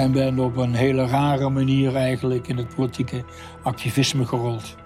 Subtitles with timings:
[0.00, 3.24] En ben op een hele rare manier eigenlijk in het politieke
[3.62, 4.76] activisme gerold.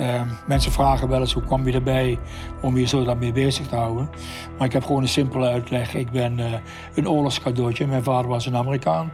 [0.00, 2.18] Uh, mensen vragen wel eens hoe kwam je erbij
[2.62, 4.10] om je zo daarmee bezig te houden.
[4.58, 5.94] Maar ik heb gewoon een simpele uitleg.
[5.94, 6.46] Ik ben uh,
[6.94, 7.86] een oorlogscadeautje.
[7.86, 9.12] Mijn vader was een Amerikaan.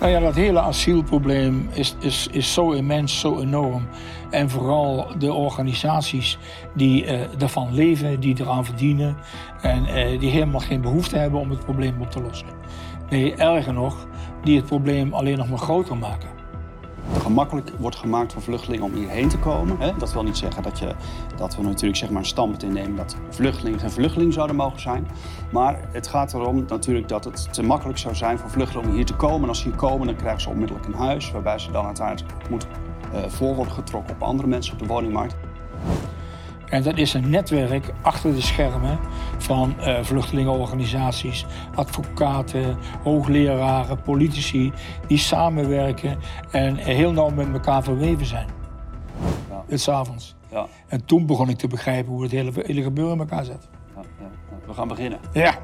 [0.00, 3.88] Nou ja, dat hele asielprobleem is, is, is zo immens, zo enorm.
[4.30, 6.38] En vooral de organisaties
[6.74, 9.16] die uh, ervan leven, die eraan verdienen
[9.60, 12.48] en uh, die helemaal geen behoefte hebben om het probleem op te lossen.
[13.10, 14.06] Nee, erger nog,
[14.44, 16.40] die het probleem alleen nog maar groter maken
[17.18, 19.98] gemakkelijk wordt gemaakt voor vluchtelingen om hierheen te komen.
[19.98, 20.94] Dat wil niet zeggen dat, je,
[21.36, 25.08] dat we natuurlijk zeg maar een standpunt innemen dat vluchtelingen geen vluchteling zouden mogen zijn.
[25.52, 29.06] Maar het gaat erom natuurlijk dat het te makkelijk zou zijn voor vluchtelingen om hier
[29.06, 29.42] te komen.
[29.42, 32.48] En als ze hier komen, dan krijgen ze onmiddellijk een huis, waarbij ze dan uiteindelijk
[32.50, 32.68] moeten
[33.14, 35.36] uh, voor worden getrokken op andere mensen op de woningmarkt.
[36.70, 38.98] En dat is een netwerk achter de schermen
[39.38, 44.72] van uh, vluchtelingenorganisaties, advocaten, hoogleraren, politici,
[45.06, 46.18] die samenwerken
[46.50, 48.46] en heel nauw met elkaar verweven zijn.
[49.50, 49.64] Ja.
[49.68, 50.36] Het avonds.
[50.50, 50.66] Ja.
[50.88, 53.68] En toen begon ik te begrijpen hoe het hele, hele gebeuren in elkaar zit.
[53.94, 54.28] Ja, ja.
[54.66, 55.18] We gaan beginnen.
[55.32, 55.54] Ja.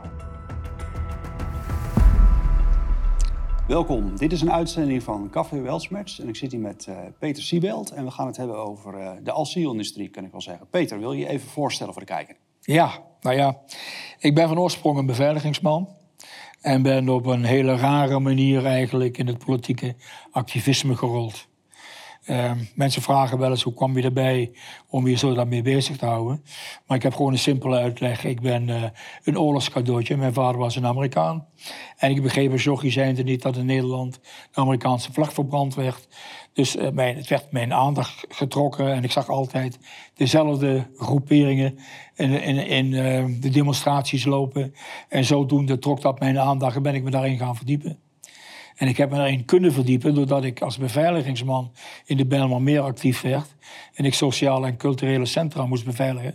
[3.66, 7.42] Welkom, dit is een uitzending van Café Welsmerts en ik zit hier met uh, Peter
[7.42, 10.68] Siebelt en we gaan het hebben over uh, de asielindustrie, kan ik wel zeggen.
[10.68, 12.36] Peter, wil je je even voorstellen voor de kijker?
[12.60, 13.60] Ja, nou ja,
[14.18, 15.88] ik ben van oorsprong een beveiligingsman
[16.60, 19.94] en ben op een hele rare manier eigenlijk in het politieke
[20.30, 21.48] activisme gerold.
[22.30, 24.52] Uh, mensen vragen wel eens hoe kwam je erbij
[24.88, 26.44] om je zo daarmee bezig te houden.
[26.86, 28.24] Maar ik heb gewoon een simpele uitleg.
[28.24, 28.82] Ik ben uh,
[29.24, 30.16] een oorlogscadeautje.
[30.16, 31.46] Mijn vader was een Amerikaan.
[31.96, 36.08] En ik begreep als jochie zijnde niet dat in Nederland de Amerikaanse vlag verbrand werd.
[36.52, 38.92] Dus uh, mijn, het werd mijn aandacht getrokken.
[38.92, 39.78] En ik zag altijd
[40.14, 41.78] dezelfde groeperingen
[42.14, 44.74] in, in, in uh, de demonstraties lopen.
[45.08, 47.98] En zodoende trok dat mijn aandacht en ben ik me daarin gaan verdiepen.
[48.76, 51.72] En ik heb me daarin kunnen verdiepen doordat ik als beveiligingsman
[52.04, 53.54] in de Bijlmer meer actief werd.
[53.94, 56.34] En ik sociale en culturele centra moest beveiligen.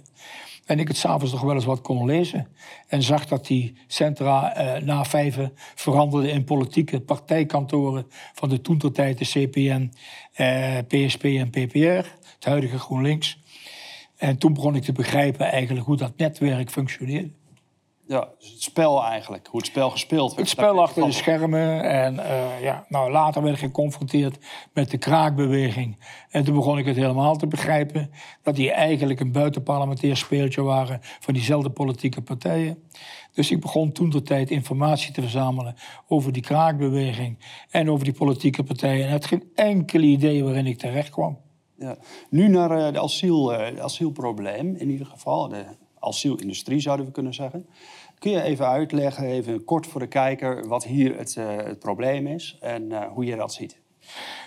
[0.65, 2.47] En ik het s'avonds nog wel eens wat kon lezen.
[2.87, 8.77] En zag dat die centra eh, na vijven veranderden in politieke partijkantoren van de toen
[8.77, 9.91] tot tijd de CPN,
[10.33, 13.39] eh, PSP en PPR, het huidige GroenLinks.
[14.17, 17.31] En toen begon ik te begrijpen eigenlijk hoe dat netwerk functioneerde.
[18.11, 20.49] Ja, dus het spel eigenlijk, hoe het spel gespeeld wordt.
[20.49, 21.83] Het spel achter de schermen.
[21.83, 24.37] En uh, ja, nou, later werd ik geconfronteerd
[24.73, 25.97] met de kraakbeweging.
[26.29, 28.11] En toen begon ik het helemaal te begrijpen...
[28.43, 30.99] dat die eigenlijk een buitenparlementair speeltje waren...
[31.01, 32.83] van diezelfde politieke partijen.
[33.33, 35.75] Dus ik begon toen de tijd informatie te verzamelen...
[36.07, 37.37] over die kraakbeweging
[37.69, 39.05] en over die politieke partijen.
[39.05, 41.37] En had geen enkel idee waarin ik terecht kwam.
[41.77, 41.97] Ja.
[42.29, 45.47] Nu naar uh, de asiel, uh, asielprobleem, in ieder geval...
[45.47, 45.65] De
[46.01, 47.65] asielindustrie zouden we kunnen zeggen.
[48.21, 52.27] Kun je even uitleggen, even kort voor de kijker, wat hier het, uh, het probleem
[52.27, 53.79] is en uh, hoe je dat ziet?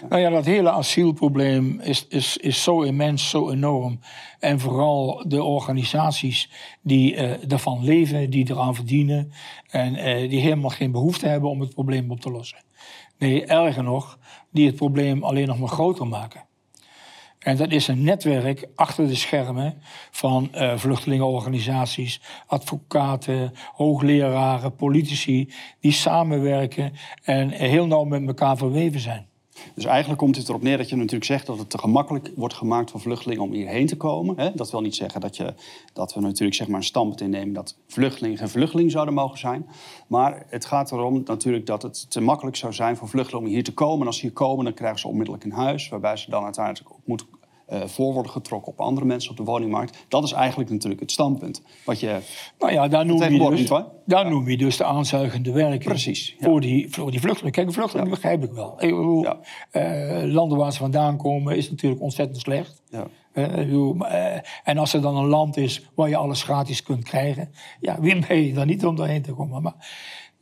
[0.08, 4.00] Nou ja, dat hele asielprobleem is, is, is zo immens, zo enorm.
[4.38, 6.50] En vooral de organisaties
[6.82, 9.32] die uh, ervan leven, die eraan verdienen
[9.70, 9.92] en
[10.28, 12.58] die helemaal geen behoefte hebben om het probleem op te lossen.
[13.18, 14.18] Nee, erger nog,
[14.50, 16.46] die het probleem alleen nog maar groter maken.
[17.44, 19.74] En dat is een netwerk achter de schermen
[20.10, 29.26] van uh, vluchtelingenorganisaties, advocaten, hoogleraren, politici, die samenwerken en heel nauw met elkaar verweven zijn.
[29.74, 32.54] Dus eigenlijk komt het erop neer dat je natuurlijk zegt dat het te gemakkelijk wordt
[32.54, 34.56] gemaakt voor vluchtelingen om hierheen te komen.
[34.56, 35.54] Dat wil niet zeggen dat, je,
[35.92, 39.66] dat we natuurlijk zeg maar een standpunt innemen dat vluchtelingen geen vluchteling zouden mogen zijn.
[40.06, 43.64] Maar het gaat erom natuurlijk dat het te makkelijk zou zijn voor vluchtelingen om hier
[43.64, 44.00] te komen.
[44.00, 46.90] En als ze hier komen, dan krijgen ze onmiddellijk een huis, waarbij ze dan uiteindelijk
[46.94, 47.26] ook moeten
[47.68, 50.04] voor worden getrokken op andere mensen op de woningmarkt.
[50.08, 51.62] Dat is eigenlijk natuurlijk het standpunt.
[51.84, 52.18] Wat je
[52.58, 53.70] nou ja, daar noem je, dus,
[54.06, 55.84] daar noem je dus de aanzuigende werking.
[55.84, 56.36] Precies.
[56.40, 57.52] Voor, die, voor die vluchtelingen.
[57.52, 58.14] Kijk, een vluchteling ja.
[58.14, 58.72] begrijp ik wel.
[58.72, 59.38] Ik bedoel, ja.
[59.72, 62.82] uh, landen waar ze vandaan komen is natuurlijk ontzettend slecht.
[62.90, 63.06] Ja.
[63.34, 68.00] Uh, en als er dan een land is waar je alles gratis kunt krijgen, ja,
[68.00, 69.62] wie ben je dan niet om daarheen te komen?
[69.62, 69.74] Maar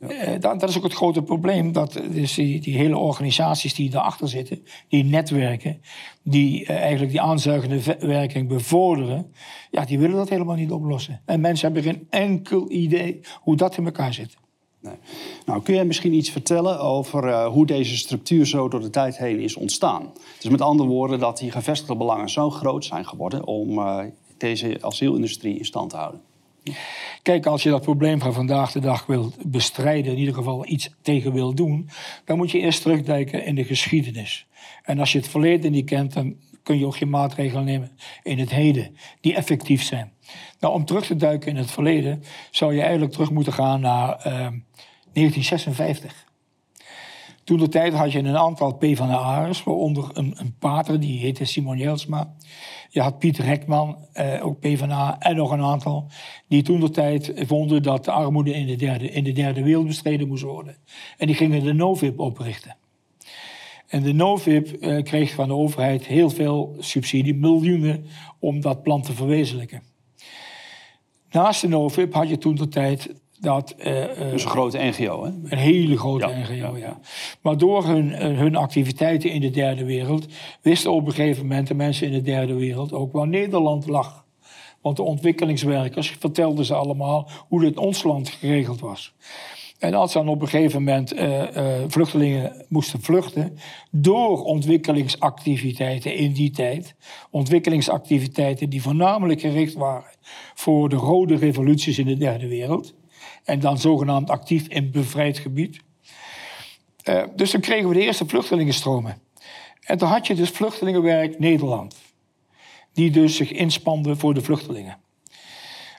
[0.09, 1.71] uh, dat, is ook het grote probleem.
[1.71, 5.81] Dat dus die, die, hele organisaties die daarachter zitten, die netwerken,
[6.21, 9.31] die uh, eigenlijk die aanzuigende werking bevorderen,
[9.71, 11.21] ja, die willen dat helemaal niet oplossen.
[11.25, 14.37] En mensen hebben geen enkel idee hoe dat in elkaar zit.
[14.79, 14.95] Nee.
[15.45, 19.17] Nou, kun jij misschien iets vertellen over uh, hoe deze structuur zo door de tijd
[19.17, 20.11] heen is ontstaan?
[20.39, 23.79] Dus met andere woorden, dat die gevestigde belangen zo groot zijn geworden om
[24.37, 26.21] deze asielindustrie in stand te houden.
[27.21, 30.89] Kijk, als je dat probleem van vandaag de dag wil bestrijden, in ieder geval iets
[31.01, 31.89] tegen wil doen,
[32.25, 34.47] dan moet je eerst terugdijken in de geschiedenis.
[34.83, 37.91] En als je het verleden niet kent, dan kun je ook geen maatregelen nemen
[38.23, 40.11] in het heden die effectief zijn.
[40.59, 44.09] Nou, om terug te duiken in het verleden zou je eigenlijk terug moeten gaan naar
[44.09, 44.23] uh,
[45.13, 46.31] 1956.
[47.43, 51.77] Toen de tijd had je een aantal PvdA'ers, waaronder een, een pater, die heette Simon
[51.77, 52.33] Jelsma.
[52.89, 56.07] Je had Pieter Hekman, eh, ook PvdA, en nog een aantal...
[56.47, 59.87] die toen de tijd vonden dat de armoede in de derde, in de derde wereld
[59.87, 60.77] bestreden moest worden.
[61.17, 62.75] En die gingen de NOVIP oprichten.
[63.87, 68.05] En de NOVIP eh, kreeg van de overheid heel veel subsidie, miljoenen,
[68.39, 69.83] om dat plan te verwezenlijken.
[71.31, 73.75] Naast de NOVIP had je toen de tijd dat...
[73.77, 73.85] Uh,
[74.31, 75.31] dus een grote NGO, hè?
[75.43, 76.99] Een hele grote NGO, ja.
[77.41, 80.27] Maar door hun, hun activiteiten in de derde wereld...
[80.61, 84.25] wisten op een gegeven moment de mensen in de derde wereld ook waar Nederland lag.
[84.81, 89.13] Want de ontwikkelingswerkers vertelden ze allemaal hoe het in ons land geregeld was.
[89.79, 93.57] En als dan op een gegeven moment uh, uh, vluchtelingen moesten vluchten
[93.91, 96.95] door ontwikkelingsactiviteiten in die tijd,
[97.31, 100.11] ontwikkelingsactiviteiten die voornamelijk gericht waren
[100.53, 102.93] voor de rode revoluties in de derde wereld,
[103.43, 105.79] en dan zogenaamd actief in bevrijd gebied.
[107.09, 109.17] Uh, dus dan kregen we de eerste vluchtelingenstromen.
[109.81, 111.95] En toen had je dus Vluchtelingenwerk Nederland,
[112.93, 114.97] die dus zich inspande voor de vluchtelingen.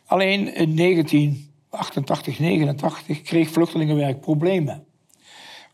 [0.07, 4.87] Alleen in 19 88, 89 kreeg vluchtelingenwerk problemen.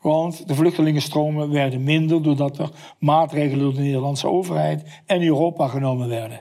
[0.01, 6.09] Want de vluchtelingenstromen werden minder doordat er maatregelen door de Nederlandse overheid en Europa genomen
[6.09, 6.41] werden.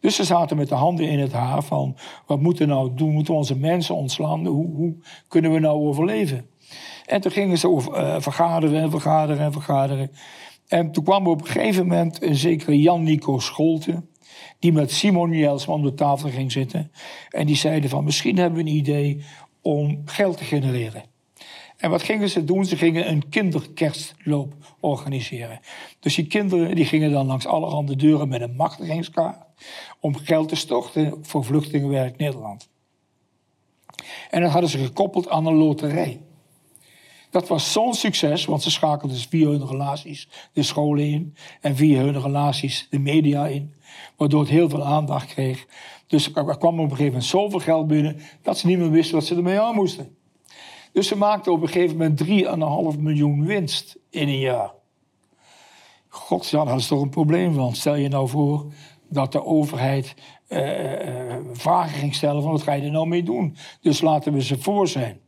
[0.00, 1.96] Dus ze zaten met de handen in het haar van
[2.26, 3.12] wat moeten we nou doen?
[3.12, 4.46] Moeten we onze mensen ontslaan?
[4.46, 4.96] Hoe, hoe
[5.28, 6.46] kunnen we nou overleven?
[7.06, 10.10] En toen gingen ze over, uh, vergaderen en vergaderen en vergaderen.
[10.68, 14.08] En toen kwam op een gegeven moment een zekere Jan-Nico Scholten
[14.58, 16.92] die met Simon Jelsman om de tafel ging zitten.
[17.30, 19.24] En die zeiden van misschien hebben we een idee
[19.62, 21.02] om geld te genereren.
[21.76, 22.64] En wat gingen ze doen?
[22.64, 25.60] Ze gingen een kinderkerstloop organiseren.
[26.00, 29.44] Dus die kinderen die gingen dan langs allerhande deuren met een machtigingskaart...
[30.00, 32.68] om geld te storten voor Vluchtelingenwerk Nederland.
[34.30, 36.20] En dat hadden ze gekoppeld aan een loterij.
[37.30, 41.76] Dat was zo'n succes, want ze schakelden dus via hun relaties de scholen in en
[41.76, 43.74] via hun relaties de media in,
[44.16, 45.66] waardoor het heel veel aandacht kreeg.
[46.06, 49.14] Dus er kwam op een gegeven moment zoveel geld binnen dat ze niet meer wisten
[49.14, 50.16] wat ze ermee aan moesten.
[50.96, 54.72] Dus ze maakten op een gegeven moment 3,5 miljoen winst in een jaar.
[56.08, 57.74] God, dat is toch een probleem van.
[57.74, 58.72] Stel je nou voor
[59.08, 60.14] dat de overheid
[60.48, 63.56] uh, uh, vragen ging stellen van wat ga je er nou mee doen?
[63.80, 65.20] Dus laten we ze voor zijn.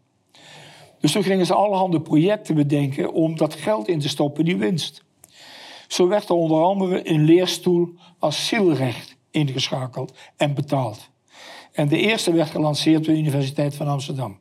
[1.00, 5.04] Dus toen gingen ze allerhande projecten bedenken om dat geld in te stoppen, die winst.
[5.88, 7.88] Zo werd er onder andere een leerstoel
[8.18, 11.10] asielrecht ingeschakeld en betaald.
[11.72, 14.38] En de eerste werd gelanceerd door de Universiteit van Amsterdam.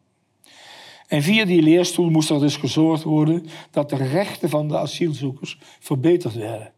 [1.08, 5.58] En via die leerstoel moest er dus gezorgd worden dat de rechten van de asielzoekers
[5.80, 6.72] verbeterd werden.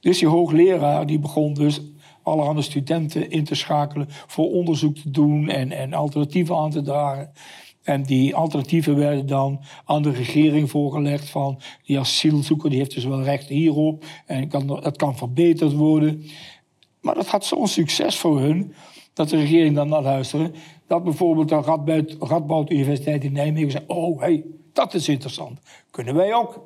[0.00, 1.80] Dus die hoogleraar die begon dus
[2.22, 7.32] allerhande studenten in te schakelen voor onderzoek te doen en, en alternatieven aan te dragen.
[7.82, 13.04] En die alternatieven werden dan aan de regering voorgelegd van die asielzoeker die heeft dus
[13.04, 16.24] wel recht hierop en kan, dat kan verbeterd worden.
[17.00, 18.74] Maar dat had zo'n succes voor hun
[19.12, 20.50] dat de regering dan naar luisterde.
[20.86, 25.60] Dat bijvoorbeeld de Radboud, Radboud Universiteit in Nijmegen zei: Oh, hey, dat is interessant.
[25.90, 26.64] Kunnen wij ook.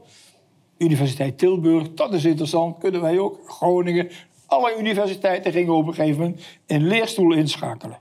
[0.78, 2.78] Universiteit Tilburg, dat is interessant.
[2.78, 3.40] Kunnen wij ook.
[3.46, 4.08] Groningen.
[4.46, 8.00] Alle universiteiten gingen op een gegeven moment een leerstoel inschakelen.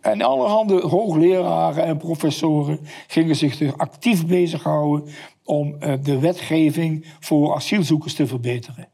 [0.00, 5.08] En allerhande hoogleraren en professoren gingen zich er actief bezighouden
[5.44, 8.88] om eh, de wetgeving voor asielzoekers te verbeteren.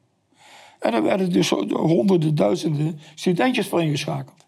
[0.78, 4.45] En er werden dus honderden, duizenden studentjes voor ingeschakeld.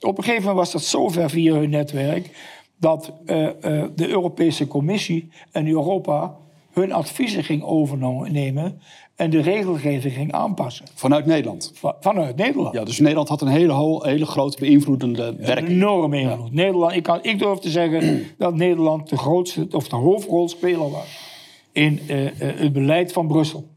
[0.00, 2.30] Op een gegeven moment was dat zover via hun netwerk
[2.76, 3.50] dat uh, uh,
[3.94, 6.36] de Europese Commissie en Europa
[6.72, 8.80] hun adviezen ging overnemen
[9.16, 10.86] en de regelgeving ging aanpassen.
[10.94, 11.72] Vanuit Nederland?
[12.00, 12.74] vanuit Nederland.
[12.74, 15.68] Ja, dus Nederland had een hele, hele grote beïnvloedende werking.
[15.68, 16.52] Een enorme invloed.
[16.52, 21.26] Nederland, ik, kan, ik durf te zeggen dat Nederland de grootste of de hoofdrolspeler was
[21.72, 23.68] in uh, het beleid van Brussel.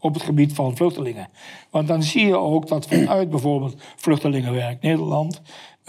[0.00, 1.28] Op het gebied van vluchtelingen.
[1.70, 5.42] Want dan zie je ook dat vanuit bijvoorbeeld Vluchtelingenwerk Nederland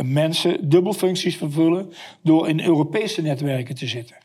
[0.03, 4.17] mensen dubbelfuncties vervullen door in Europese netwerken te zitten.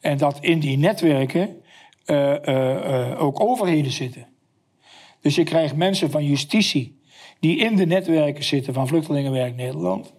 [0.00, 1.62] En dat in die netwerken
[2.06, 4.26] uh, uh, ook overheden zitten.
[5.20, 7.00] Dus je krijgt mensen van justitie
[7.40, 10.12] die in de netwerken zitten van Vluchtelingenwerk Nederland.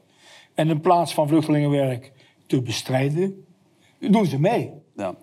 [0.54, 2.12] En in plaats van Vluchtelingenwerk
[2.48, 3.46] te bestrijden,
[4.00, 4.72] doen ze mee.
[4.96, 5.16] Ja.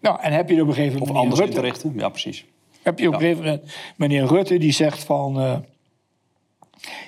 [0.00, 1.16] Nou, en heb je op een gegeven moment.
[1.16, 2.46] Of anders Rutte, in te richten, ja, precies.
[2.86, 5.40] Heb je op een gegeven moment meneer Rutte die zegt van.
[5.40, 5.56] Uh,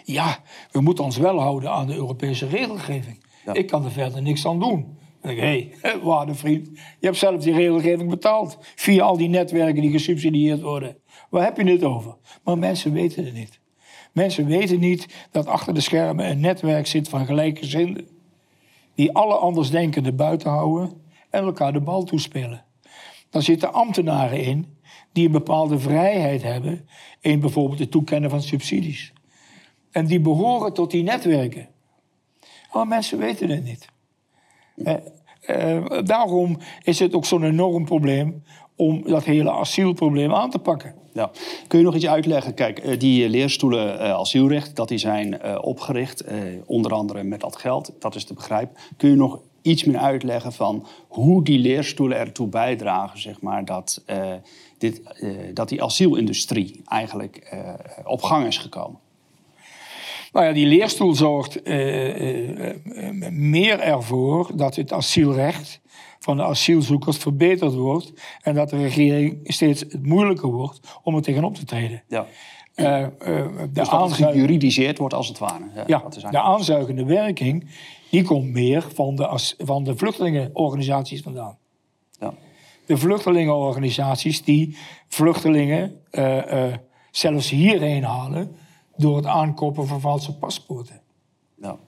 [0.04, 0.38] ja,
[0.70, 3.25] we moeten ons wel houden aan de Europese regelgeving.
[3.52, 4.99] Ik kan er verder niks aan doen.
[5.23, 8.58] Dan denk ik, hé, hey, waarde vriend, je hebt zelf die regelgeving betaald.
[8.61, 10.97] Via al die netwerken die gesubsidieerd worden.
[11.30, 12.16] Waar heb je het over?
[12.44, 13.61] Maar mensen weten het niet.
[14.12, 18.08] Mensen weten niet dat achter de schermen een netwerk zit van gelijkgezinden.
[18.94, 21.02] Die alle andersdenkenden buiten houden.
[21.30, 22.64] en elkaar de bal toespelen.
[23.30, 24.77] Dan zitten ambtenaren in
[25.12, 26.88] die een bepaalde vrijheid hebben
[27.21, 29.12] in bijvoorbeeld het toekennen van subsidies.
[29.91, 31.69] En die behoren tot die netwerken.
[32.73, 33.88] Maar mensen weten het niet.
[34.85, 34.95] Eh,
[35.41, 38.43] eh, daarom is het ook zo'n enorm probleem
[38.77, 40.95] om dat hele asielprobleem aan te pakken.
[41.12, 41.31] Ja.
[41.67, 42.55] Kun je nog iets uitleggen?
[42.55, 46.25] Kijk, eh, die leerstoelen asielrecht, dat die zijn opgericht,
[46.67, 48.77] onder andere met dat geld, dat is te begrijpen.
[48.97, 54.05] Kun je nog iets meer uitleggen van hoe die leerstoelen ertoe bijdragen, zeg maar, dat,
[54.79, 55.03] dit,
[55.55, 57.57] dat die asielindustrie eigenlijk
[58.05, 58.99] op gang is gekomen?
[60.33, 61.65] Nou ja, die leerstoel zorgt
[63.31, 65.81] meer ervoor dat het asielrecht
[66.19, 68.13] van de asielzoekers verbeterd wordt.
[68.43, 72.03] En dat de regering steeds moeilijker wordt om er tegenop te treden.
[72.09, 72.27] Ja.
[72.80, 75.64] Uh, uh, de dus dat het wordt als het ware.
[75.75, 77.70] Ja, ja de aanzuigende werking
[78.11, 81.58] die komt meer van de, van de vluchtelingenorganisaties vandaan.
[82.20, 82.35] Ja.
[82.87, 84.76] De vluchtelingenorganisaties die
[85.08, 86.75] vluchtelingen uh,
[87.11, 88.56] zelfs hierheen halen
[88.97, 91.00] door het aankopen van valse paspoorten.
[91.62, 91.78] Ja.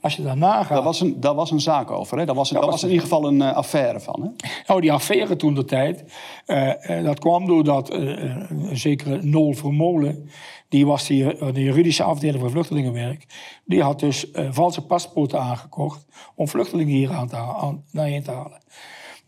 [0.00, 0.68] Als je daarna gaat...
[0.68, 2.24] Daar was een, daar was een zaak over, hè?
[2.24, 4.48] Daar was, daar was in ieder geval een uh, affaire van, hè?
[4.66, 6.04] Nou, die affaire toen de tijd,
[6.46, 10.30] uh, dat kwam doordat een zekere Nol Vermolen...
[10.68, 13.26] die was die, de juridische afdeling van vluchtelingenwerk...
[13.64, 18.60] die had dus valse paspoorten aangekocht om vluchtelingen hier aan te, aan, naar te halen.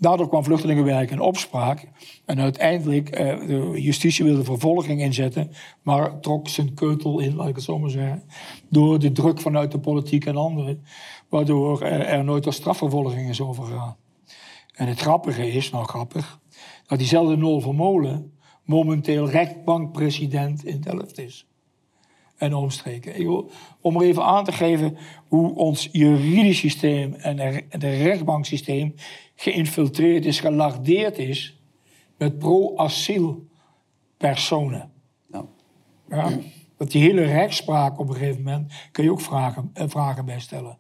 [0.01, 1.89] Daardoor kwam vluchtelingenwerk in opspraak.
[2.25, 5.51] En uiteindelijk, eh, de justitie wilde vervolging inzetten,
[5.83, 8.23] maar trok zijn keutel in, laat ik het zo maar zeggen.
[8.69, 10.85] Door de druk vanuit de politiek en anderen.
[11.29, 13.97] Waardoor er nooit tot strafvervolging is overgegaan.
[14.75, 16.41] En het grappige is, nou grappig,
[16.87, 18.33] dat diezelfde Nol Vermolen
[18.65, 21.47] momenteel rechtbankpresident in Delft is.
[22.37, 23.45] En omstreken.
[23.81, 24.97] Om er even aan te geven
[25.29, 27.39] hoe ons juridisch systeem en
[27.69, 28.95] het rechtbanksysteem
[29.41, 31.61] geïnfiltreerd is, gelardeerd is
[32.17, 33.47] met pro-asiel
[34.17, 34.93] personen.
[35.27, 35.45] Nou.
[36.09, 36.31] Ja,
[36.77, 40.41] dat die hele rechtspraak op een gegeven moment kun je ook vragen, eh, vragen bij
[40.41, 40.79] stellen.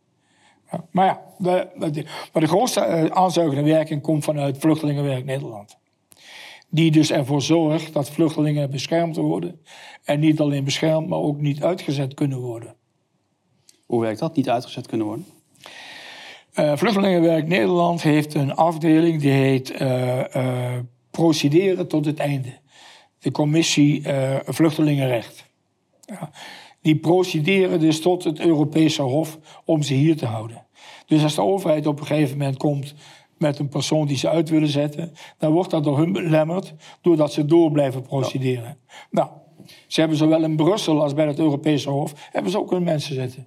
[0.70, 5.78] Ja, maar ja, de, de, maar de grootste uh, aanzuigende werking komt vanuit Vluchtelingenwerk Nederland.
[6.68, 9.60] Die dus ervoor zorgt dat vluchtelingen beschermd worden.
[10.04, 12.74] En niet alleen beschermd, maar ook niet uitgezet kunnen worden.
[13.86, 15.26] Hoe werkt dat, niet uitgezet kunnen worden?
[16.54, 20.78] Uh, Vluchtelingenwerk Nederland heeft een afdeling die heet uh, uh,
[21.10, 22.58] Procederen tot het einde.
[23.18, 24.02] De commissie
[24.44, 25.46] Vluchtelingenrecht.
[26.00, 26.30] Ja.
[26.82, 30.66] Die procederen dus tot het Europese Hof om ze hier te houden.
[31.06, 32.94] Dus als de overheid op een gegeven moment komt
[33.38, 37.32] met een persoon die ze uit willen zetten, dan wordt dat door hun belemmerd doordat
[37.32, 38.78] ze door blijven procederen.
[39.10, 39.28] Nou,
[39.86, 43.14] ze hebben zowel in Brussel als bij het Europese Hof hebben ze ook hun mensen
[43.14, 43.46] zitten.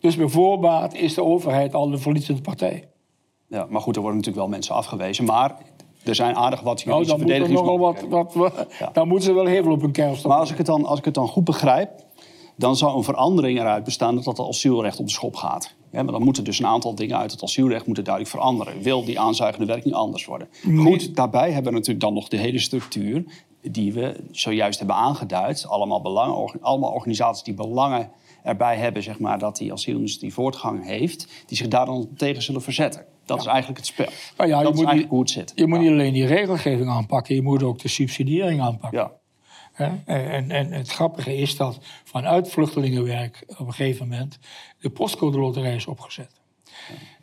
[0.00, 2.88] Dus bij voorbaat is de overheid al de verliezende partij.
[3.48, 5.24] Ja, maar goed, er worden natuurlijk wel mensen afgewezen.
[5.24, 5.56] Maar
[6.04, 9.46] er zijn aardig wat nou, dan moet nogal wat, wat, wat Dan moeten ze wel
[9.46, 11.44] heel veel op hun kern Maar als ik, het dan, als ik het dan goed
[11.44, 11.90] begrijp...
[12.56, 15.74] dan zou een verandering eruit bestaan dat het asielrecht op de schop gaat.
[15.90, 18.82] Ja, maar dan moeten dus een aantal dingen uit het asielrecht moeten duidelijk veranderen.
[18.82, 20.48] Wil die aanzuigende werking anders worden?
[20.76, 23.24] Goed, daarbij hebben we natuurlijk dan nog de hele structuur...
[23.62, 25.66] die we zojuist hebben aangeduid.
[25.66, 28.10] Allemaal, belangen, allemaal organisaties die belangen
[28.42, 32.62] erbij hebben zeg maar, dat die asielindustrie voortgang heeft, die zich daar dan tegen zullen
[32.62, 33.04] verzetten.
[33.24, 34.46] Dat is eigenlijk het spel.
[34.46, 35.52] Ja, dat is eigenlijk hoe het zit.
[35.54, 38.98] Je moet niet alleen die regelgeving aanpakken, je moet ook de subsidiëring aanpakken.
[38.98, 39.20] Ja.
[40.04, 44.38] En, en, het grappige is dat vanuit vluchtelingenwerk op een gegeven moment
[44.80, 46.40] de postcode loterij is opgezet.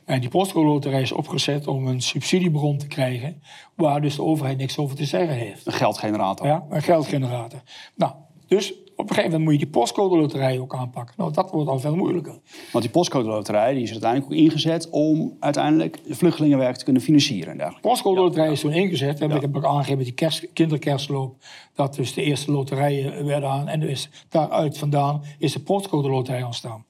[0.09, 3.41] En die postcode loterij is opgezet om een subsidiebron te krijgen
[3.75, 5.65] waar dus de overheid niks over te zeggen heeft.
[5.65, 6.47] Een geldgenerator.
[6.47, 7.61] Ja, een geldgenerator.
[7.95, 8.13] Nou,
[8.47, 11.15] dus op een gegeven moment moet je die postcode loterij ook aanpakken.
[11.17, 12.39] Nou, dat wordt al veel moeilijker.
[12.71, 17.57] Want die postcode loterij die is uiteindelijk ook ingezet om uiteindelijk vluchtelingenwerk te kunnen financieren.
[17.57, 19.19] De postcode loterij is toen ingezet.
[19.19, 19.35] Ja.
[19.35, 21.35] Ik heb ook aangegeven die kerst, kinderkerstloop.
[21.73, 23.67] Dat dus de eerste loterijen werden aan.
[23.67, 26.85] En dus daaruit vandaan is de postcode loterij ontstaan.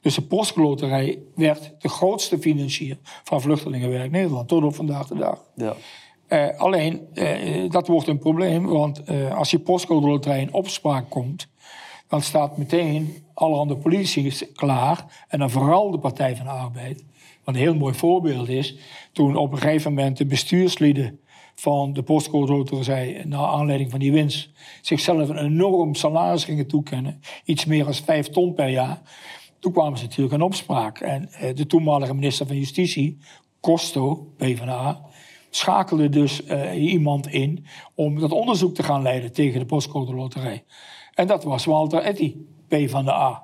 [0.00, 4.48] Dus de postcode loterij werd de grootste financier van vluchtelingenwerk Nederland.
[4.48, 5.44] Tot op vandaag de dag.
[5.54, 5.74] Ja.
[6.28, 11.10] Uh, alleen, uh, dat wordt een probleem, want uh, als je postcode loterij in opspraak
[11.10, 11.48] komt,
[12.12, 15.24] dan staat meteen allerhande politie klaar.
[15.28, 17.04] En dan vooral de Partij van de Arbeid.
[17.44, 18.76] Wat een heel mooi voorbeeld is,
[19.12, 21.20] toen op een gegeven moment de bestuurslieden
[21.54, 24.50] van de postcode loterij, naar aanleiding van die winst,
[24.80, 27.20] zichzelf een enorm salaris gingen toekennen.
[27.44, 29.00] Iets meer dan vijf ton per jaar.
[29.58, 31.00] Toen kwamen ze natuurlijk in opspraak.
[31.00, 33.18] En de toenmalige minister van Justitie,
[33.60, 35.00] Costo, PvdA,
[35.50, 40.64] schakelde dus uh, iemand in om dat onderzoek te gaan leiden tegen de postcode loterij.
[41.14, 42.36] En dat was Walter Etty,
[42.68, 43.42] P van de A.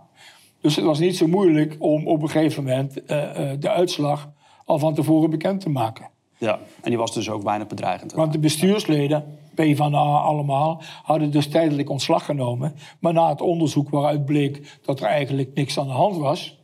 [0.61, 4.31] Dus het was niet zo moeilijk om op een gegeven moment uh, uh, de uitslag
[4.65, 6.11] al van tevoren bekend te maken.
[6.39, 8.13] Ja, en die was dus ook weinig bedreigend.
[8.13, 12.75] Want de bestuursleden, P van de A allemaal, hadden dus tijdelijk ontslag genomen.
[13.01, 16.59] Maar na het onderzoek waaruit bleek dat er eigenlijk niks aan de hand was,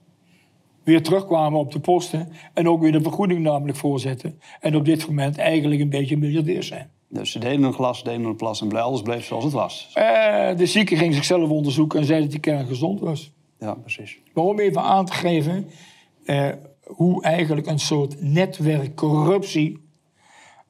[0.82, 4.40] weer terugkwamen op de posten en ook weer de vergoeding namelijk voorzetten.
[4.61, 6.90] En op dit moment eigenlijk een beetje miljardairs zijn.
[7.08, 9.90] Dus ze deden een glas, deden een plas en blij, alles bleef zoals het was.
[9.94, 13.32] Eh, de zieke ging zichzelf onderzoeken en zei dat die kern gezond was.
[13.58, 14.18] Ja, precies.
[14.34, 15.70] Maar om even aan te geven
[16.25, 16.49] eh,
[16.84, 19.82] hoe eigenlijk een soort netwerk corruptie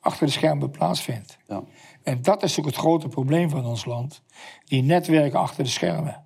[0.01, 1.39] achter de schermen plaatsvindt.
[1.49, 1.63] Ja.
[2.03, 4.23] En dat is ook het grote probleem van ons land.
[4.65, 6.25] Die netwerken achter de schermen.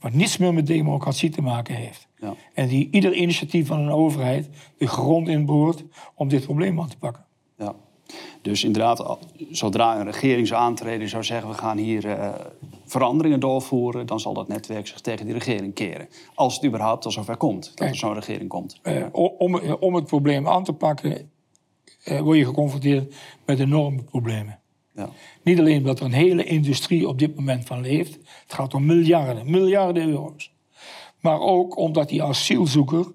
[0.00, 2.08] Wat niets meer met democratie te maken heeft.
[2.18, 2.34] Ja.
[2.54, 4.48] En die ieder initiatief van een overheid
[4.78, 5.84] de grond inboort
[6.14, 7.24] om dit probleem aan te pakken.
[7.58, 7.74] Ja.
[8.42, 9.18] Dus inderdaad,
[9.50, 12.30] zodra een regering zou aantreden, zou zeggen: we gaan hier eh,
[12.86, 16.08] veranderingen doorvoeren, dan zal dat netwerk zich tegen die regering keren.
[16.34, 18.78] Als het überhaupt al zover komt, dat er zo'n regering komt.
[18.82, 21.30] Eh, om, om het probleem aan te pakken,
[22.04, 23.14] eh, word je geconfronteerd
[23.46, 24.58] met enorme problemen.
[24.94, 25.08] Ja.
[25.42, 28.14] Niet alleen omdat er een hele industrie op dit moment van leeft.
[28.42, 30.52] Het gaat om miljarden, miljarden euro's.
[31.20, 33.12] Maar ook omdat die asielzoeker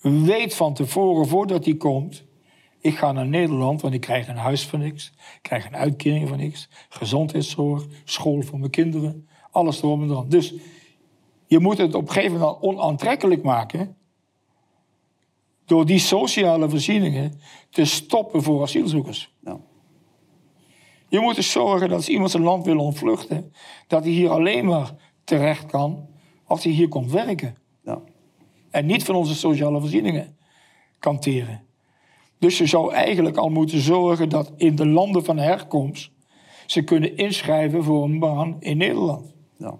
[0.00, 2.24] weet van tevoren, voordat hij komt...
[2.86, 5.12] ik ga naar Nederland, want ik krijg een huis voor niks.
[5.16, 6.68] Ik krijg een uitkering voor niks.
[6.88, 9.28] Gezondheidszorg, school voor mijn kinderen.
[9.50, 10.28] Alles erop en eraan.
[10.28, 10.54] Dus
[11.46, 13.96] je moet het op een gegeven moment onaantrekkelijk maken...
[15.64, 17.40] door die sociale voorzieningen
[17.70, 19.34] te stoppen voor asielzoekers.
[19.44, 19.60] Ja.
[21.08, 23.52] Je moet dus zorgen dat als iemand zijn land wil ontvluchten,
[23.86, 26.08] dat hij hier alleen maar terecht kan
[26.44, 27.56] als hij hier komt werken.
[27.84, 28.00] Ja.
[28.70, 30.36] En niet van onze sociale voorzieningen
[30.98, 31.65] kan teren.
[32.38, 36.10] Dus je zou eigenlijk al moeten zorgen dat in de landen van herkomst
[36.66, 39.34] ze kunnen inschrijven voor een baan in Nederland.
[39.56, 39.74] Ja.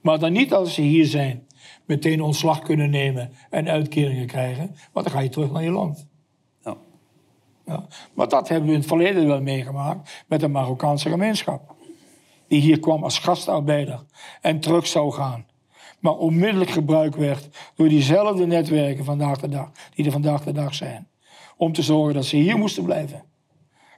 [0.00, 1.46] Maar dan niet als ze hier zijn,
[1.84, 6.06] meteen ontslag kunnen nemen en uitkeringen krijgen, want dan ga je terug naar je land.
[6.64, 6.76] Ja.
[7.66, 7.86] Ja.
[8.14, 11.74] Maar dat hebben we in het verleden wel meegemaakt met de Marokkaanse gemeenschap.
[12.48, 14.04] Die hier kwam als gastarbeider
[14.40, 15.46] en terug zou gaan.
[16.00, 20.74] Maar onmiddellijk gebruikt werd door diezelfde netwerken vandaag de dag, die er vandaag de dag
[20.74, 21.08] zijn.
[21.58, 23.22] Om te zorgen dat ze hier moesten blijven.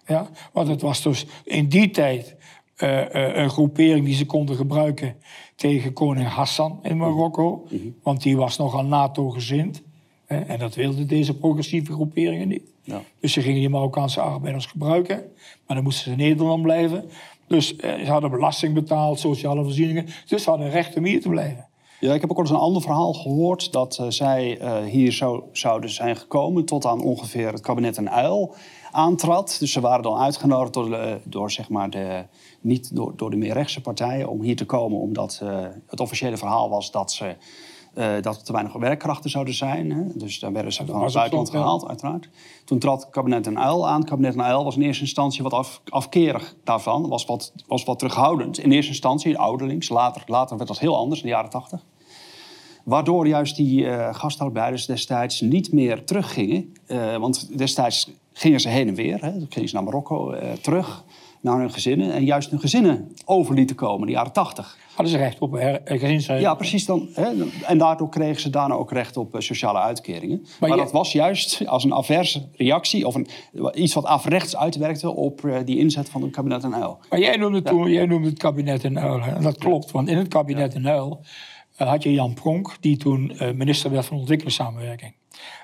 [0.07, 0.29] Ja?
[0.53, 2.37] Want het was dus in die tijd
[2.77, 5.17] eh, eh, een groepering die ze konden gebruiken
[5.55, 7.67] tegen koning Hassan in Marokko.
[8.03, 9.83] Want die was nogal NATO-gezind.
[10.27, 12.63] hè, En dat wilden deze progressieve groeperingen niet.
[12.83, 13.03] Ja.
[13.21, 15.17] Dus ze gingen die Marokkaanse arbeiders gebruiken.
[15.67, 17.11] Maar dan moesten ze in Nederland blijven.
[17.47, 20.07] Dus eh, ze hadden belasting betaald, sociale voorzieningen.
[20.27, 21.69] Dus ze hadden recht om hier te blijven.
[22.01, 25.13] Ja, ik heb ook al eens een ander verhaal gehoord dat eh, zij eh, hier
[25.13, 28.55] zo, zouden zijn gekomen tot aan ongeveer het kabinet een uil
[28.91, 29.57] aantrad.
[29.59, 32.25] Dus ze waren dan uitgenodigd door, de, door zeg maar de,
[32.61, 36.37] niet door, door de meer rechtse partijen om hier te komen, omdat eh, het officiële
[36.37, 37.37] verhaal was dat ze
[37.95, 39.91] eh, dat er te weinig werkkrachten zouden zijn.
[39.93, 40.03] Hè?
[40.15, 42.29] Dus dan werden ze van het buitenland gehaald, uiteraard.
[42.65, 44.01] Toen trad het kabinet uil aan.
[44.01, 47.09] Het kabinet uil was in eerste instantie wat af, afkerig daarvan.
[47.09, 48.59] Was wat, was wat terughoudend.
[48.59, 49.89] In eerste instantie, ouderlings.
[49.89, 51.85] Later, later werd dat heel anders, in de jaren tachtig.
[52.85, 56.73] Waardoor juist die eh gastarbeiders destijds niet meer teruggingen.
[56.87, 59.25] Eh, want destijds gingen ze heen en weer.
[59.25, 59.33] Hè.
[59.33, 61.05] Toen gingen ze naar Marokko terug,
[61.41, 62.13] naar hun gezinnen.
[62.13, 64.79] En juist hun gezinnen over lieten komen in de jaren tachtig.
[64.95, 66.41] Hadden ze recht op eh, gezinshereniging.
[66.41, 66.87] Ja, precies.
[66.87, 67.29] Dan, hè,
[67.67, 70.47] en daardoor kregen ze daarna ook recht op eh, sociale uitkeringen.
[70.61, 73.07] Maar, je- dat was juist als een averse reactie...
[73.07, 73.27] of een,
[73.75, 76.99] iets wat averechts uitwerkte op eh, die inzet van het kabinet en uil.
[77.11, 79.21] Maar jij noemde, toen, jij noemde het kabinet in Uil.
[79.21, 81.21] En dat klopt, want in het kabinet in Uil
[81.77, 82.77] had je Jan Pronk...
[82.81, 85.15] die toen minister werd van Ontwikkelingssamenwerking.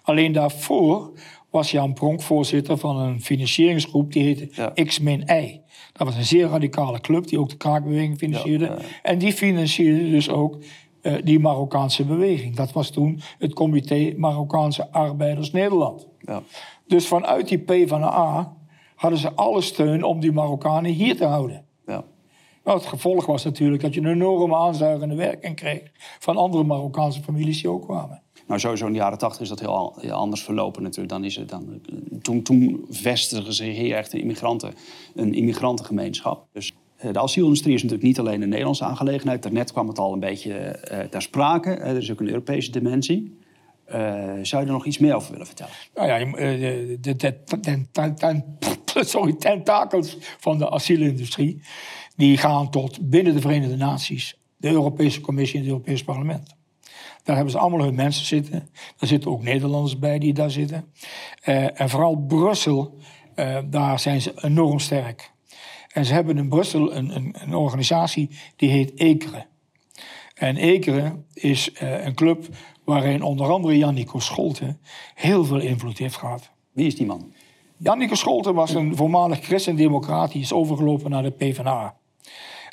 [0.02, 1.12] Alleen daarvoor
[1.50, 4.12] was Jan Pronk voorzitter van een financieringsgroep...
[4.12, 4.84] die heette Ja.
[4.84, 5.60] X-I.
[5.92, 8.64] Dat was een zeer radicale club die ook de kraakbeweging financierde.
[8.64, 8.84] Ja, ja.
[9.02, 10.58] En die financierde dus ook
[11.00, 12.56] eh, die Marokkaanse beweging.
[12.56, 16.08] Dat was toen het comité Marokkaanse Arbeiders Nederland.
[16.20, 16.42] Ja.
[16.86, 18.56] Dus vanuit die P van de A
[18.94, 21.65] hadden ze alle steun om die Marokkanen hier te houden.
[22.66, 25.83] Nou, het gevolg was natuurlijk dat je een enorme aanzuigende werking kreeg
[26.18, 28.22] van andere Marokkaanse families die ook kwamen.
[28.46, 31.09] Nou, sowieso in de jaren tachtig is dat heel, anders verlopen natuurlijk.
[31.09, 31.81] Dan is het dan,
[32.22, 34.74] toen, toen vestigde zich hier echt een, immigranten,
[35.14, 36.46] een immigrantengemeenschap.
[36.52, 39.42] Dus eh, de asielindustrie is natuurlijk niet alleen een Nederlandse aangelegenheid.
[39.42, 41.70] Daarnet kwam het al een beetje eh, ter sprake.
[41.70, 43.38] Eh, er is ook een Europese dimensie.
[44.42, 45.72] Zou je er nog iets meer over willen vertellen?
[45.94, 46.18] Nou ja,
[46.98, 51.61] de, de, de, sorry, tentakels van de asielindustrie...
[52.16, 56.57] die gaan tot binnen de Verenigde Naties, de Europese Commissie en het Europees Parlement.
[57.22, 58.68] Daar hebben ze allemaal hun mensen zitten.
[58.96, 60.92] Daar zitten ook Nederlanders bij die daar zitten.
[61.42, 62.98] Eh, en vooral Brussel,
[63.35, 65.33] eh, daar zijn ze enorm sterk.
[65.92, 69.46] En ze hebben in Brussel een, een, een organisatie die heet ECRE.
[70.35, 72.48] En ECRE is eh, een club
[72.85, 74.76] waarin onder andere Jannico Scholte
[75.14, 76.50] heel veel invloed heeft gehad.
[76.72, 77.33] Wie is die man?
[77.76, 80.33] Janneke Scholten was een voormalig christendemocraat.
[80.33, 81.96] Die is overgelopen naar de PvdA.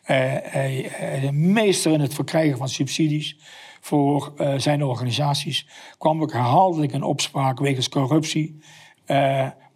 [0.03, 3.37] Hij, hij meester in het verkrijgen van subsidies
[3.81, 5.67] voor zijn organisaties.
[5.97, 8.59] Kwam ook herhaaldelijk in opspraak wegens corruptie.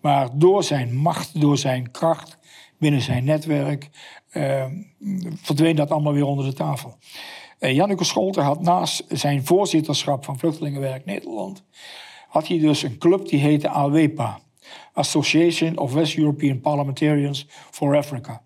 [0.01, 2.37] Maar door zijn macht, door zijn kracht
[2.77, 3.89] binnen zijn netwerk,
[5.41, 6.97] verdween dat allemaal weer onder de tafel.
[7.59, 11.63] Janneke Scholten had naast zijn voorzitterschap van Vluchtelingenwerk Nederland,
[12.27, 14.39] had hij dus een club die heette AWEPA.
[14.93, 18.41] Association of West European Parliamentarians for Africa.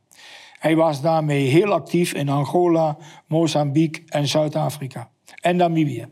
[0.62, 2.98] Hij was daarmee heel actief in Angola,
[3.28, 5.10] Mozambique en Zuid-Afrika
[5.42, 6.08] en Namibië.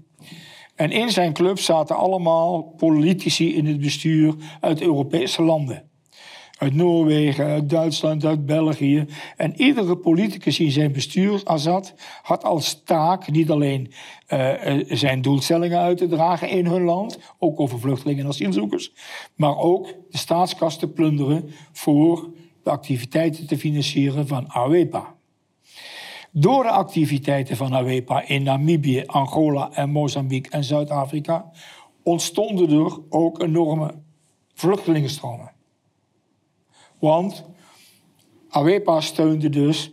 [0.75, 5.89] En in zijn club zaten allemaal politici in het bestuur uit Europese landen.
[6.57, 9.05] Uit Noorwegen, uit Duitsland, uit België.
[9.37, 13.91] En iedere politicus in zijn bestuur zat, had als taak niet alleen
[14.29, 14.51] uh,
[14.87, 18.93] zijn doelstellingen uit te dragen in hun land, ook over vluchtelingen en asielzoekers,
[19.35, 22.29] maar ook de staatskas te plunderen voor
[22.69, 25.15] activiteiten te financieren van AWEPA.
[26.31, 31.51] Door de activiteiten van AWEPA in Namibië, Angola en Mozambique en Zuid-Afrika
[32.03, 33.93] ontstonden er ook enorme
[34.53, 35.51] vluchtelingenstromen.
[36.99, 37.45] Want
[38.49, 39.91] AWEPA steunde dus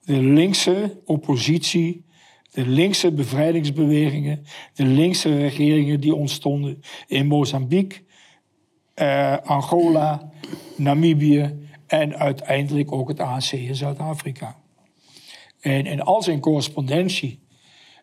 [0.00, 2.04] de linkse oppositie,
[2.50, 8.04] de linkse bevrijdingsbewegingen, de linkse regeringen die ontstonden in Mozambique,
[8.94, 10.30] eh, Angola,
[10.76, 14.56] Namibië en uiteindelijk ook het ANC in Zuid-Afrika.
[15.60, 17.44] En in al zijn correspondentie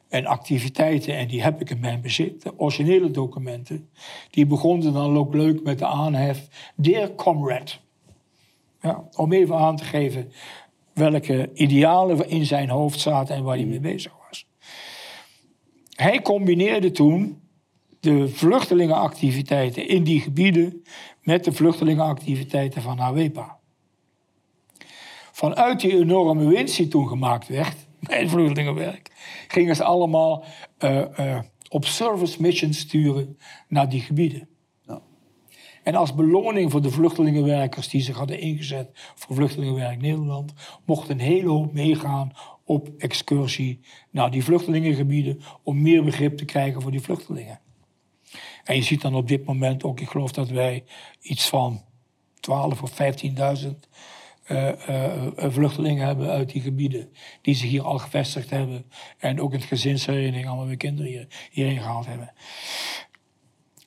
[0.10, 3.90] en activiteiten, en die heb ik in mijn bezit, de originele documenten,
[4.30, 7.72] die begonnen dan ook leuk met de aanhef Dear Comrade.
[8.82, 10.32] Ja, om even aan te geven
[10.94, 14.48] welke idealen in zijn hoofd zaten en waar hij mee bezig was.
[15.90, 17.42] Hij combineerde toen
[18.00, 20.84] de vluchtelingenactiviteiten in die gebieden
[21.22, 23.60] met de vluchtelingenactiviteiten van AWEPA.
[25.36, 27.76] Vanuit die enorme winst die toen gemaakt werd
[28.08, 29.12] bij het vluchtelingenwerk,
[29.48, 30.44] gingen ze allemaal
[30.80, 34.48] uh, uh, op service missions sturen naar die gebieden.
[34.82, 35.02] Ja.
[35.84, 40.54] En als beloning voor de vluchtelingenwerkers die zich hadden ingezet voor Vluchtelingenwerk Nederland,
[40.86, 42.32] mochten een hele hoop meegaan
[42.66, 43.80] op excursie
[44.12, 47.60] naar die vluchtelingengebieden om meer begrip te krijgen voor die vluchtelingen.
[48.64, 50.84] En je ziet dan op dit moment ook, ik geloof dat wij
[51.22, 51.82] iets van
[52.40, 53.70] 12 of 15.000
[54.52, 57.10] uh, uh, vluchtelingen hebben uit die gebieden.
[57.42, 58.86] Die zich hier al gevestigd hebben.
[59.18, 62.34] En ook het gezinshereniging, allemaal weer kinderen hier, hierheen gehaald hebben.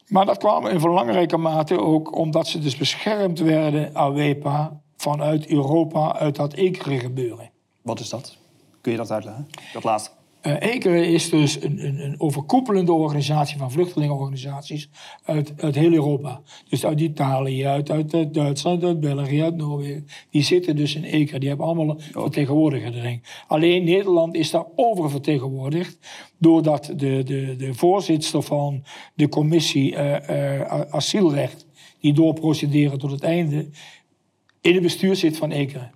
[0.07, 6.19] Maar dat kwam in belangrijke mate ook omdat ze dus beschermd werden, AWEPA, vanuit Europa,
[6.19, 7.51] uit dat Ekere gebeuren.
[7.83, 8.37] Wat is dat?
[8.81, 9.49] Kun je dat uitleggen?
[9.73, 10.15] Dat laatste.
[10.47, 14.89] Uh, is dus een, een, een, overkoepelende organisatie van vluchtelingenorganisaties
[15.25, 16.41] uit, uit heel Europa.
[16.69, 20.07] Dus uit Italië, uit, uit, Duitsland, uit België, uit Noorwegen.
[20.31, 23.23] Die zitten dus in ECRE, die hebben allemaal vertegenwoordiger erin.
[23.47, 25.99] Alleen Nederland is daar oververtegenwoordigd,
[26.39, 31.67] doordat de, de, de voorzitter van de commissie uh, uh, asielrecht,
[32.01, 33.69] die doorprocederen tot het einde,
[34.61, 35.91] in het bestuur zit van ECRE.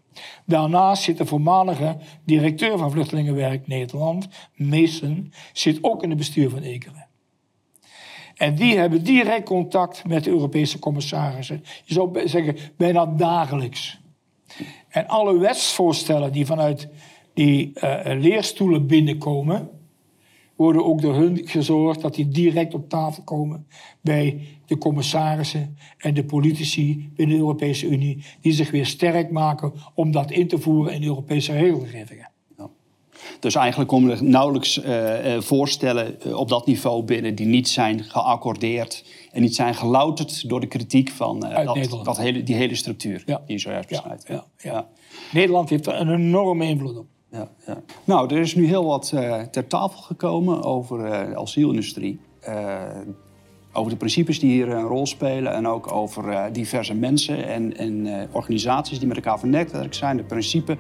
[0.47, 6.63] Daarnaast zit de voormalige directeur van Vluchtelingenwerk Nederland, Meesen, zit ook in het bestuur van
[6.63, 7.09] Ekeren.
[8.37, 11.65] En die hebben direct contact met de Europese commissarissen.
[11.85, 14.01] Je zou zeggen, bijna dagelijks.
[14.89, 16.89] En alle wetsvoorstellen die vanuit
[17.35, 19.71] die uh, leerstoelen binnenkomen,
[20.61, 23.67] worden ook door hun gezorgd dat die direct op tafel komen
[24.01, 29.73] bij de commissarissen en de politici binnen de Europese Unie, die zich weer sterk maken
[29.95, 32.31] om dat in te voeren in Europese regelgevingen.
[33.39, 38.05] Dus eigenlijk komen er nauwelijks uh, voorstellen uh, op dat niveau binnen die niet zijn
[38.05, 43.23] geaccordeerd en niet zijn gelouterd door de kritiek van dat, dat, hele, die hele structuur
[43.27, 43.43] ja.
[43.47, 44.29] die je zojuist beschrijft.
[44.29, 44.89] Ja, ja,
[45.33, 47.83] Nederland heeft er een enorme invloed op ja, ja.
[48.05, 52.21] Nou, er is nu heel wat uh, ter tafel gekomen over uh, de asielindustrie.
[52.49, 52.81] Uh,
[53.73, 58.29] over de principes die hier een rol spelen en ook over diverse mensen en, en
[58.33, 60.17] organisaties die met elkaar vernetwerkt zijn.
[60.17, 60.77] De principe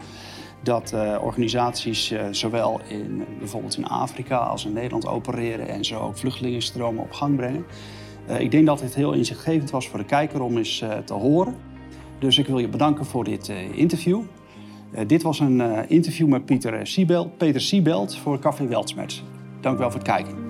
[0.62, 7.02] dat organisaties zowel in, bijvoorbeeld in Afrika als in Nederland opereren en zo ook vluchtelingenstromen
[7.02, 7.64] op gang brengen.
[8.38, 11.54] ik denk dat het heel inzichtgevend was voor de kijker om eens te horen.
[12.18, 14.22] Dus ik wil je bedanken voor dit interview.
[14.94, 19.24] Uh, dit was een uh, interview met Pieter Siebelt, Peter Siebelt voor Café Weltsmerts.
[19.60, 20.49] Dank u wel voor het kijken.